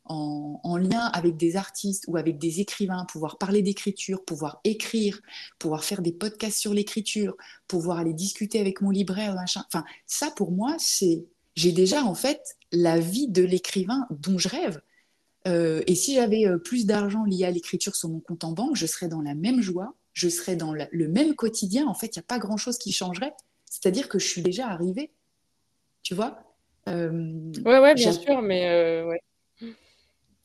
[0.10, 5.22] en, lien avec des artistes ou avec des écrivains, pouvoir parler d'écriture, pouvoir écrire,
[5.60, 7.36] pouvoir faire des podcasts sur l'écriture,
[7.68, 9.64] pouvoir aller discuter avec mon libraire, machin.
[9.68, 14.48] Enfin, ça, pour moi, c'est j'ai déjà en fait la vie de l'écrivain dont je
[14.48, 14.82] rêve.
[15.48, 18.76] Euh, et si j'avais euh, plus d'argent lié à l'écriture sur mon compte en banque,
[18.76, 21.88] je serais dans la même joie, je serais dans le même quotidien.
[21.88, 23.34] En fait, il n'y a pas grand-chose qui changerait.
[23.66, 25.12] C'est-à-dire que je suis déjà arrivée.
[26.02, 26.40] Tu vois?
[26.88, 29.22] Euh, Ouais, ouais, bien sûr, mais ouais.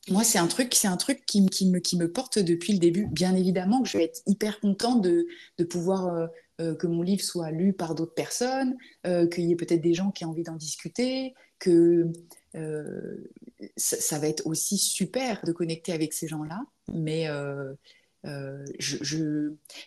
[0.09, 3.07] Moi, c'est un truc, c'est un truc qui, me, porte depuis le début.
[3.07, 5.25] Bien évidemment que je vais être hyper contente de,
[5.63, 6.29] pouvoir
[6.61, 9.93] euh, que mon livre soit lu par d'autres personnes, euh, qu'il y ait peut-être des
[9.93, 12.11] gens qui ont envie d'en discuter, que
[12.55, 13.31] euh,
[13.77, 16.61] ça, va être aussi super de connecter avec ces gens-là.
[16.93, 17.27] Mais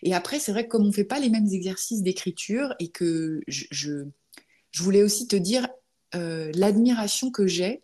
[0.02, 2.88] Et après, c'est vrai que comme on ne fait pas les mêmes exercices d'écriture et
[2.88, 4.04] que je,
[4.78, 5.68] voulais aussi te dire
[6.12, 7.82] l'admiration que j'ai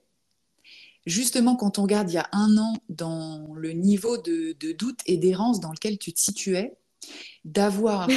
[1.07, 5.01] justement quand on regarde il y a un an dans le niveau de, de doute
[5.07, 6.77] et d'errance dans lequel tu te situais,
[7.45, 8.09] d'avoir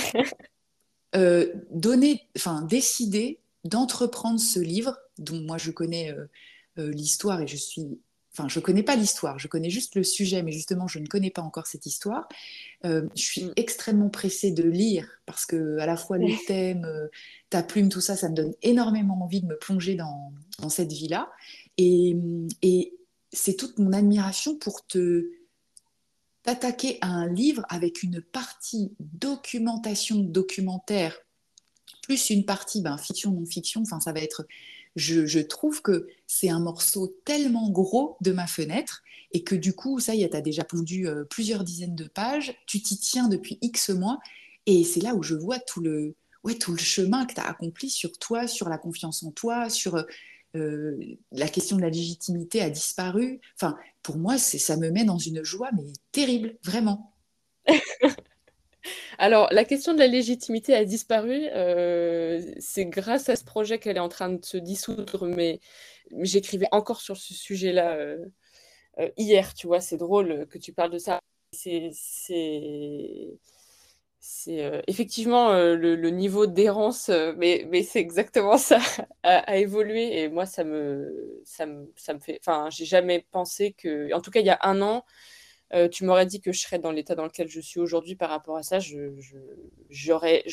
[1.16, 6.26] euh, donner, enfin décider d'entreprendre ce livre dont moi je connais euh,
[6.80, 8.00] euh, l'histoire et je suis,
[8.32, 11.32] enfin je connais pas l'histoire, je connais juste le sujet, mais justement je ne connais
[11.32, 12.28] pas encore cette histoire.
[12.84, 13.54] je suis mm.
[13.58, 16.88] extrêmement pressée de lire parce que à la fois le thème,
[17.50, 20.94] ta plume, tout ça, ça me donne énormément envie de me plonger dans, dans cette
[20.94, 21.30] vie-là
[21.78, 22.94] et,
[23.34, 25.30] c'est toute mon admiration pour te
[26.46, 31.20] attaquer à un livre avec une partie documentation documentaire,
[32.04, 34.48] plus une partie ben, fiction, non-fiction, enfin ça va être...
[34.96, 40.00] Je, trouve que c'est un morceau tellement gros de ma fenêtre et que du coup,
[40.00, 43.60] ça y est, as déjà pondu euh, plusieurs dizaines de pages, tu t'y tiens depuis
[43.62, 44.18] X mois
[44.66, 47.48] et c'est là où je vois tout le, ouais, tout le chemin que tu as
[47.48, 50.04] accompli sur toi, sur la confiance en toi, sur
[50.56, 50.98] euh,
[51.32, 53.40] la question de la légitimité a disparu.
[53.56, 57.14] Enfin, pour moi, ça me met dans une joie, mais terrible, vraiment.
[59.18, 61.48] Alors, la question de la légitimité a disparu.
[61.54, 65.60] Euh, c'est grâce à ce projet qu'elle est en train de se dissoudre, mais,
[66.22, 68.26] j'écrivais encore sur ce sujet-là euh,
[69.18, 71.20] hier, tu vois, c'est drôle que tu parles de ça.
[71.52, 71.92] C'est
[74.30, 78.80] c'est euh, effectivement euh, le, niveau d'errance, euh, mais, c'est exactement ça,
[79.24, 80.20] a, évolué.
[80.20, 81.40] Et moi, ça me,
[82.20, 82.38] fait.
[82.42, 84.14] Enfin, j'ai jamais pensé que.
[84.14, 85.06] En tout cas, il y a un an,
[85.92, 88.58] tu m'aurais dit que je serais dans l'état dans lequel je suis aujourd'hui par rapport
[88.58, 88.80] à ça.
[89.90, 90.44] J'aurais,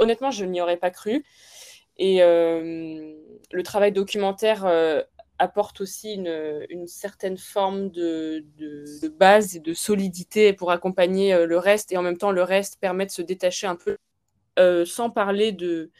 [0.00, 1.24] honnêtement, je n'y aurais pas cru.
[1.98, 4.66] Et le travail documentaire
[5.38, 8.44] apporte aussi une, certaine forme de,
[9.18, 12.78] base et de solidité pour accompagner euh, le reste et en même temps le reste
[12.80, 13.96] permet de se détacher un peu
[14.58, 15.90] euh, sans parler de,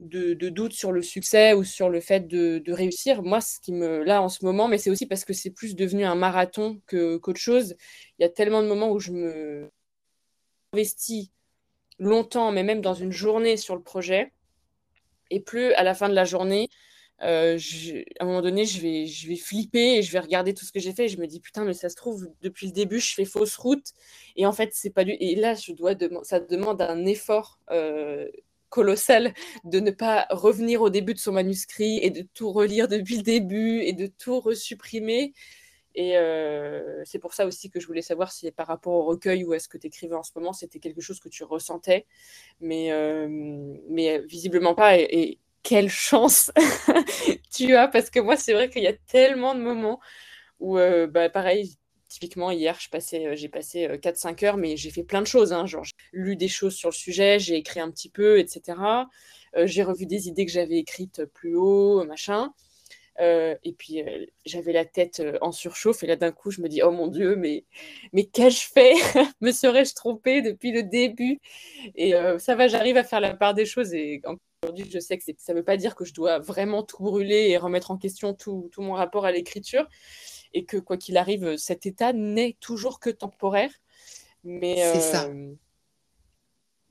[0.00, 3.22] de, doute sur le succès ou sur le fait de, réussir.
[3.22, 5.74] Moi, ce qui me là en ce moment, mais c'est aussi parce que c'est plus
[5.74, 7.76] devenu un marathon que, qu'autre chose.
[8.18, 9.70] Il y a tellement de moments où je me
[10.72, 11.30] investis
[11.98, 14.32] longtemps, mais même dans une journée sur le projet,
[15.30, 16.68] et plus à la fin de la journée,
[17.22, 17.58] euh,
[18.20, 20.72] à un moment donné, je vais, je vais flipper et je vais regarder tout ce
[20.72, 23.00] que j'ai fait et je me dis putain, mais ça se trouve, depuis le début,
[23.00, 23.92] je fais fausse route.
[24.36, 25.12] Et en fait, c'est pas du.
[25.12, 28.28] Et là, je dois ça demande un effort euh,
[28.68, 33.16] colossal de ne pas revenir au début de son manuscrit et de tout relire depuis
[33.16, 35.32] le début et de tout resupprimer.
[35.94, 39.42] Et euh, c'est pour ça aussi que je voulais savoir si par rapport au recueil
[39.44, 42.06] ou à ce que tu écrivais en ce moment, c'était quelque chose que tu ressentais.
[42.60, 42.90] Mais,
[43.88, 44.96] mais visiblement pas.
[44.98, 46.50] et quelle chance
[47.54, 50.00] tu as parce que moi c'est vrai qu'il y a tellement de moments
[50.60, 51.76] où, bah, pareil,
[52.08, 55.52] typiquement, hier, j'ai passé 4-5 heures, mais j'ai fait plein de choses.
[55.52, 59.06] Hein, genre, j'ai lu des choses sur le sujet, j'ai écrit un petit peu, etc.
[59.64, 62.52] j'ai revu des idées que j'avais écrites plus haut, machin.
[63.20, 66.60] Euh, et puis euh, j'avais la tête euh, en surchauffe et là d'un coup je
[66.60, 67.64] me dis oh mon dieu mais
[68.12, 68.94] mais qu'ai-je fait?
[69.40, 71.40] Me serais-je trompée depuis le début?
[71.96, 74.20] Et ça va j'arrive à faire la part des choses et
[74.62, 77.48] aujourd'hui je sais que ça ne veut pas dire que je dois vraiment tout brûler
[77.48, 79.86] et remettre en question tout, tout mon rapport à l'écriture
[80.52, 83.70] et que quoi qu'il arrive cet état n'est toujours que temporaire.
[84.44, 85.28] Mais c'est ça.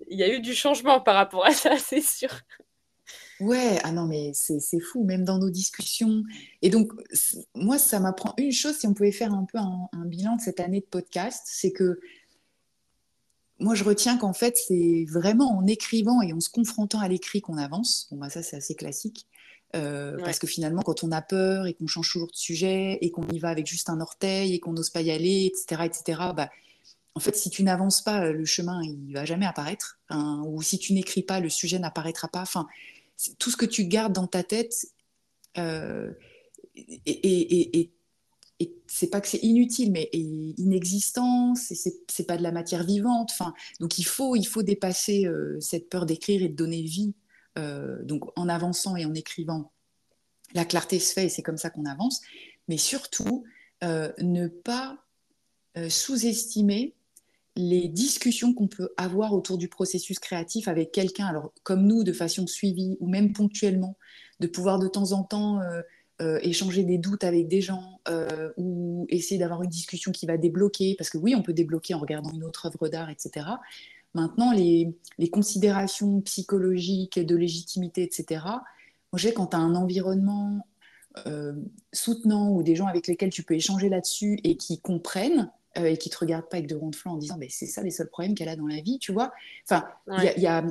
[0.07, 2.29] il y a eu du changement par rapport à ça c'est sûr.
[3.39, 6.23] Ouais, ah non, mais c'est fou, même dans nos discussions.
[6.61, 6.91] Et donc,
[7.53, 10.59] moi, ça m'apprend une chose, si on pouvait faire un peu un, bilan de cette
[10.59, 11.99] année de podcast, c'est que
[13.59, 17.41] moi, je retiens qu'en fait, c'est vraiment en écrivant et en se confrontant à l'écrit
[17.41, 18.07] qu'on avance.
[18.11, 19.25] Bon, bah, ça, c'est assez classique.
[19.75, 23.11] Euh, parce que finalement, quand on a peur et qu'on change toujours de sujet et
[23.11, 26.21] qu'on y va avec juste un orteil et qu'on n'ose pas y aller, etc., etc.,
[26.35, 26.49] bah,
[27.15, 29.99] en fait, si tu n'avances pas, le chemin, il va jamais apparaître.
[30.09, 32.41] Hein, ou si tu n'écris pas, le sujet n'apparaîtra pas.
[32.41, 32.67] Enfin,
[33.39, 34.85] tout ce que tu gardes dans ta tête,
[35.57, 36.11] euh,
[36.75, 37.91] et, et,
[38.87, 43.29] c'est pas que c'est inutile, mais inexistant, c'est pas de la matière vivante.
[43.31, 47.13] Enfin, donc il faut, il faut dépasser euh, cette peur d'écrire et de donner vie.
[47.57, 49.71] Euh, donc en avançant et en écrivant,
[50.53, 52.21] la clarté se fait et c'est comme ça qu'on avance.
[52.67, 53.43] Mais surtout,
[53.81, 54.97] ne pas
[55.89, 56.95] sous-estimer
[57.57, 62.13] les discussions qu'on peut avoir autour du processus créatif avec quelqu'un, alors comme nous, de
[62.13, 63.97] façon suivie ou même ponctuellement,
[64.39, 65.81] de pouvoir de temps en temps euh,
[66.21, 70.37] euh, échanger des doutes avec des gens euh, ou essayer d'avoir une discussion qui va
[70.37, 73.45] débloquer, parce que oui, on peut débloquer en regardant une autre œuvre d'art, etc.
[74.13, 74.95] Maintenant, les,
[75.31, 78.41] considérations psychologiques de légitimité, etc.,
[79.13, 80.65] moi, j'ai quand tu as un environnement
[81.93, 85.97] soutenant ou des gens avec lesquels tu peux échanger là-dessus et qui comprennent, euh, et
[85.97, 87.91] qui te regarde pas avec de ronds de flanc en disant ben, c'est ça les
[87.91, 89.31] seuls problèmes qu'elle a dans la vie, tu vois.
[89.69, 89.85] Enfin,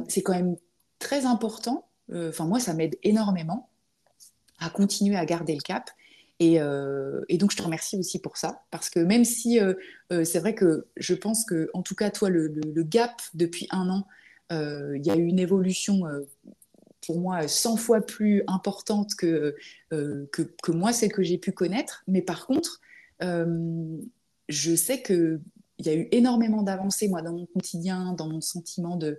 [0.09, 0.57] c'est quand même
[0.99, 1.87] très important.
[2.13, 3.69] Euh, enfin, moi, ça m'aide énormément
[4.59, 5.91] à continuer à garder le cap.
[6.39, 9.59] Et, euh, et, donc, je te remercie aussi pour ça, parce que même si
[10.11, 13.89] c'est vrai que je pense que, en tout cas, toi, le, le, gap depuis un
[13.89, 14.07] an,
[14.51, 16.03] il y a eu une évolution
[17.07, 19.57] pour moi 100 fois plus importante que,
[19.91, 22.05] que, que, moi, celle que j'ai pu connaître.
[22.07, 22.83] Mais par contre,
[24.49, 25.41] je sais qu'il
[25.79, 29.19] y a eu énormément d'avancées, moi, dans mon quotidien, dans mon sentiment de.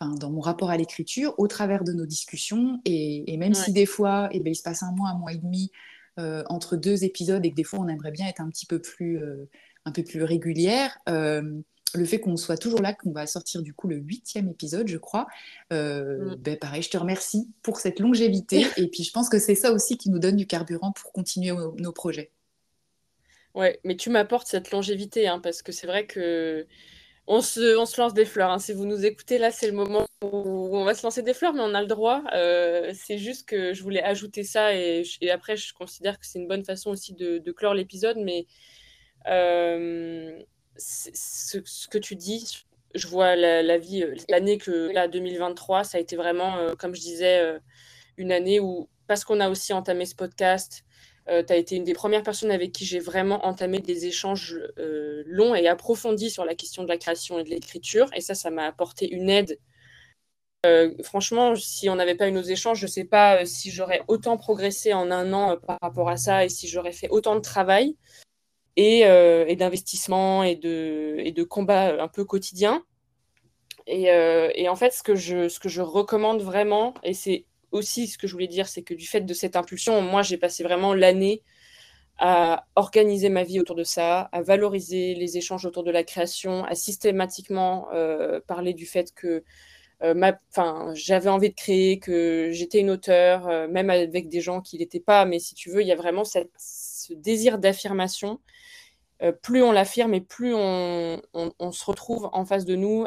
[0.00, 2.80] Enfin, dans mon rapport à l'écriture, au travers de nos discussions.
[2.84, 5.38] Et, même si des fois, eh ben, il se passe un mois, un mois et
[5.38, 5.70] demi
[6.18, 8.80] euh, entre deux épisodes et que des fois, on aimerait bien être un petit peu
[8.80, 9.48] plus, euh,
[9.84, 11.60] un peu plus régulière, euh,
[11.94, 14.98] le fait qu'on soit toujours là, qu'on va sortir du coup le huitième épisode, je
[14.98, 15.26] crois,
[15.70, 16.34] mm.
[16.40, 18.66] ben, pareil, je te remercie pour cette longévité.
[18.76, 21.52] et puis, je pense que c'est ça aussi qui nous donne du carburant pour continuer
[21.78, 22.32] nos projets.
[23.54, 26.66] Ouais, mais tu m'apportes cette longévité, hein, parce que c'est vrai que
[27.26, 28.50] on se, lance des fleurs.
[28.50, 28.58] Hein.
[28.58, 31.54] Si vous nous écoutez, là, c'est le moment où on va se lancer des fleurs,
[31.54, 32.22] mais on a le droit.
[32.34, 36.48] Euh, c'est juste que je voulais ajouter ça, et, après, je considère que c'est une
[36.48, 38.46] bonne façon aussi de, clore l'épisode, mais
[39.26, 40.38] euh,
[40.76, 46.16] ce, que tu dis, je vois la, vie, l'année que, là, 2023, ça a été
[46.16, 47.58] vraiment, euh, comme je disais,
[48.18, 50.83] une année où, parce qu'on a aussi entamé ce podcast,
[51.28, 54.60] euh, tu as été une des premières personnes avec qui j'ai vraiment entamé des échanges
[54.78, 58.08] euh, longs et approfondis sur la question de la création et de l'écriture.
[58.14, 59.58] Et ça, ça m'a apporté une aide.
[60.66, 64.02] Euh, franchement, si on n'avait pas eu nos échanges, je ne sais pas si j'aurais
[64.08, 67.40] autant progressé en un an par rapport à ça et si j'aurais fait autant de
[67.40, 67.96] travail
[68.76, 69.04] et,
[69.56, 72.82] d'investissement et de, et de combat un peu quotidien.
[73.86, 78.06] Et, et, en fait, ce que je, ce que je recommande vraiment, et c'est aussi,
[78.06, 80.62] ce que je voulais dire, c'est que du fait de cette impulsion, moi, j'ai passé
[80.62, 81.42] vraiment l'année
[82.18, 86.64] à organiser ma vie autour de ça, à valoriser les échanges autour de la création,
[86.64, 89.42] à systématiquement euh, parler du fait que
[90.02, 90.32] euh,
[90.94, 95.00] j'avais envie de créer, que j'étais une auteure, euh, même avec des gens qui n'étaient
[95.00, 98.40] pas, mais si tu veux, il y a vraiment ce désir d'affirmation.
[99.42, 101.20] Plus on l'affirme et plus on,
[101.72, 103.06] se retrouve en face de nous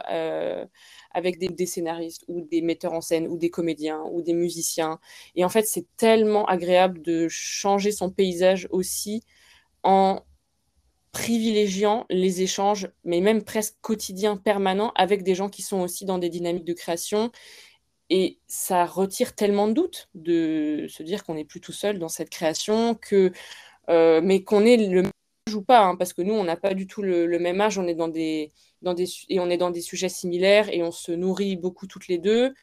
[1.18, 5.00] avec des, scénaristes ou des metteurs en scène ou des comédiens ou des musiciens.
[5.36, 9.24] Et en fait, c'est tellement agréable de changer son paysage aussi
[9.84, 10.22] en
[11.12, 16.20] privilégiant les échanges, mais même presque quotidiens, permanents, avec des gens qui sont aussi dans
[16.20, 17.32] des dynamiques de création.
[18.12, 22.10] Et ça retire tellement de doutes de se dire qu'on n'est plus tout seul dans
[22.10, 23.32] cette création, que,
[23.90, 25.04] euh, mais qu'on est le
[25.56, 27.88] ou pas, hein, parce que nous, on n'a pas du tout le, même âge, on
[27.88, 31.56] est dans des, des, et on est dans des sujets similaires et on se nourrit
[31.56, 32.54] beaucoup toutes les deux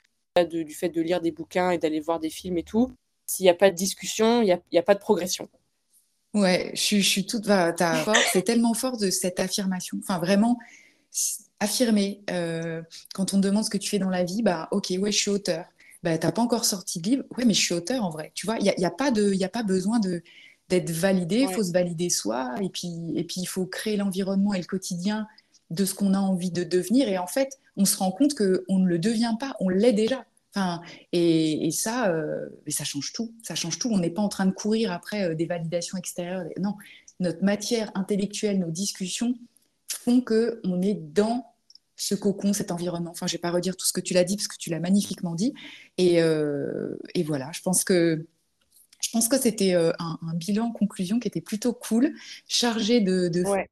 [0.43, 2.93] du fait de lire des bouquins et d'aller voir des films et tout.
[3.27, 5.49] S'il n'y a pas de discussion, il n'y a, a, pas de progression.
[6.35, 7.47] Ouais, je, je suis toute.
[7.47, 7.75] bah,
[8.33, 9.97] c'est tellement fort de cette affirmation.
[10.03, 10.59] Enfin, vraiment,
[11.61, 12.23] affirmer.
[12.31, 12.83] euh,
[13.15, 15.19] quand on te demande ce que tu fais dans la vie, bah, ok, ouais, je
[15.19, 15.67] suis auteur.
[16.03, 17.25] Bah, t'as pas encore sorti de livre.
[17.39, 18.33] Ouais, mais je suis auteur en vrai.
[18.35, 20.23] Tu vois, il n'y a, a pas de, y a pas besoin de,
[20.69, 21.41] d'être validé.
[21.41, 22.55] Il Ouais, faut se valider soi.
[22.63, 25.27] Et puis, et puis, il faut créer l'environnement et le quotidien
[25.71, 27.09] de ce qu'on a envie de devenir.
[27.09, 30.25] Et en fait, on se rend compte qu'on ne le devient pas, on l'est déjà.
[30.55, 30.81] Enfin,
[31.13, 33.35] et, et ça, euh, mais ça change tout.
[33.43, 33.89] Ça change tout.
[33.91, 36.45] On n'est pas en train de courir après euh, des validations extérieures.
[36.61, 36.75] Non,
[37.19, 39.35] notre matière intellectuelle, nos discussions
[39.89, 41.47] font que on est dans
[41.97, 43.11] ce cocon, cet environnement.
[43.11, 44.81] Enfin, je vais pas redire tout ce que tu l'as dit parce que tu l'as
[44.81, 45.55] magnifiquement dit.
[45.99, 48.27] Et, euh, et voilà, je pense que
[49.05, 52.15] je pense que c'était euh, un, un bilan conclusion qui était plutôt cool,
[52.49, 53.69] chargé de, de ouais,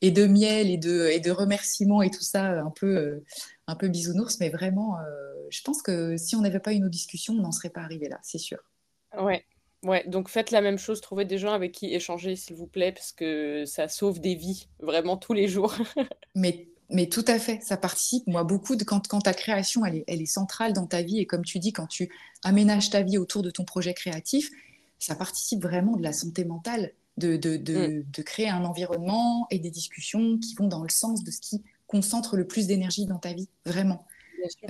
[0.00, 3.24] et de miel et de, et de remerciements et tout ça, un peu, euh,
[3.66, 5.02] un peu bisounours, mais vraiment, euh,
[5.50, 8.08] je pense que si on n'avait pas eu nos discussions, on n'en serait pas arrivé
[8.08, 8.58] là, c'est sûr.
[9.18, 9.44] ouais.
[9.84, 12.92] Ouais, donc faites la même chose, trouvez des gens avec qui échanger, s'il vous plaît,
[12.92, 15.74] parce que ça sauve des vies, vraiment tous les jours.
[16.36, 19.96] Mais, mais tout à fait, ça participe, moi, beaucoup de quand, quand ta création, elle
[19.96, 22.10] est, elle est centrale dans ta vie, et comme tu dis, quand tu
[22.44, 24.50] aménages ta vie autour de ton projet créatif,
[24.98, 29.46] ça participe vraiment de la santé mentale, de, de, Mm, de, de créer un environnement
[29.50, 33.06] et des discussions qui vont dans le sens de ce qui concentre le plus d'énergie
[33.06, 34.06] dans ta vie, vraiment.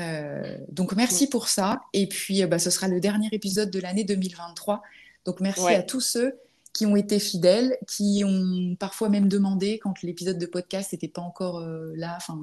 [0.00, 0.96] Euh, donc Mm.
[0.96, 1.80] merci pour ça.
[1.92, 4.82] Et puis euh, bah, ce sera le dernier épisode de l'année 2023.
[5.24, 6.38] Donc merci à tous ceux
[6.72, 11.20] qui ont été fidèles, qui ont parfois même demandé quand l'épisode de podcast n'était pas
[11.20, 12.38] encore euh, là, enfin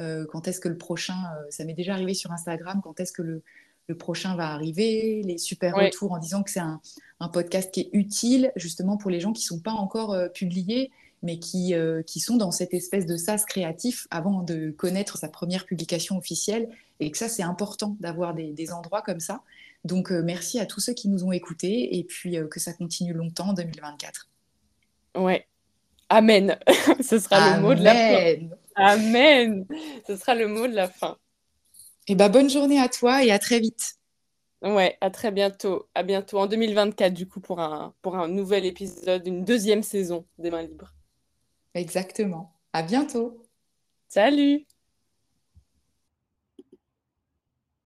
[0.00, 3.12] euh, quand est-ce que le prochain, euh, ça m'est déjà arrivé sur Instagram, quand est-ce
[3.12, 3.42] que le,
[3.86, 6.80] le prochain va arriver, les super retours en disant que c'est un,
[7.20, 10.90] un podcast qui est utile justement pour les gens qui ne sont pas encore publiés,
[11.22, 11.74] mais qui,
[12.06, 16.68] qui sont dans cette espèce de sas créatif avant de connaître sa première publication officielle,
[17.00, 19.42] et que ça c'est important d'avoir des, des endroits comme ça.
[19.84, 22.72] Donc euh, merci à tous ceux qui nous ont écoutés, et puis euh, que ça
[22.72, 24.28] continue longtemps en 2024.
[25.16, 25.46] ouais.
[26.12, 26.58] Amen.
[27.00, 28.00] Ce sera le mot de la fin.
[28.10, 28.50] Amen.
[28.74, 29.66] Amen.
[30.06, 31.16] Ce sera le mot de la fin.
[32.08, 33.94] Et bah bonne journée à toi et à très vite.
[34.62, 35.88] Ouais, à très bientôt.
[35.94, 40.26] À bientôt en 2024, du coup, pour un, pour un nouvel épisode, une deuxième saison
[40.38, 40.92] des Mains Libres.
[41.74, 42.52] Exactement.
[42.72, 43.46] À bientôt.
[44.08, 44.66] Salut!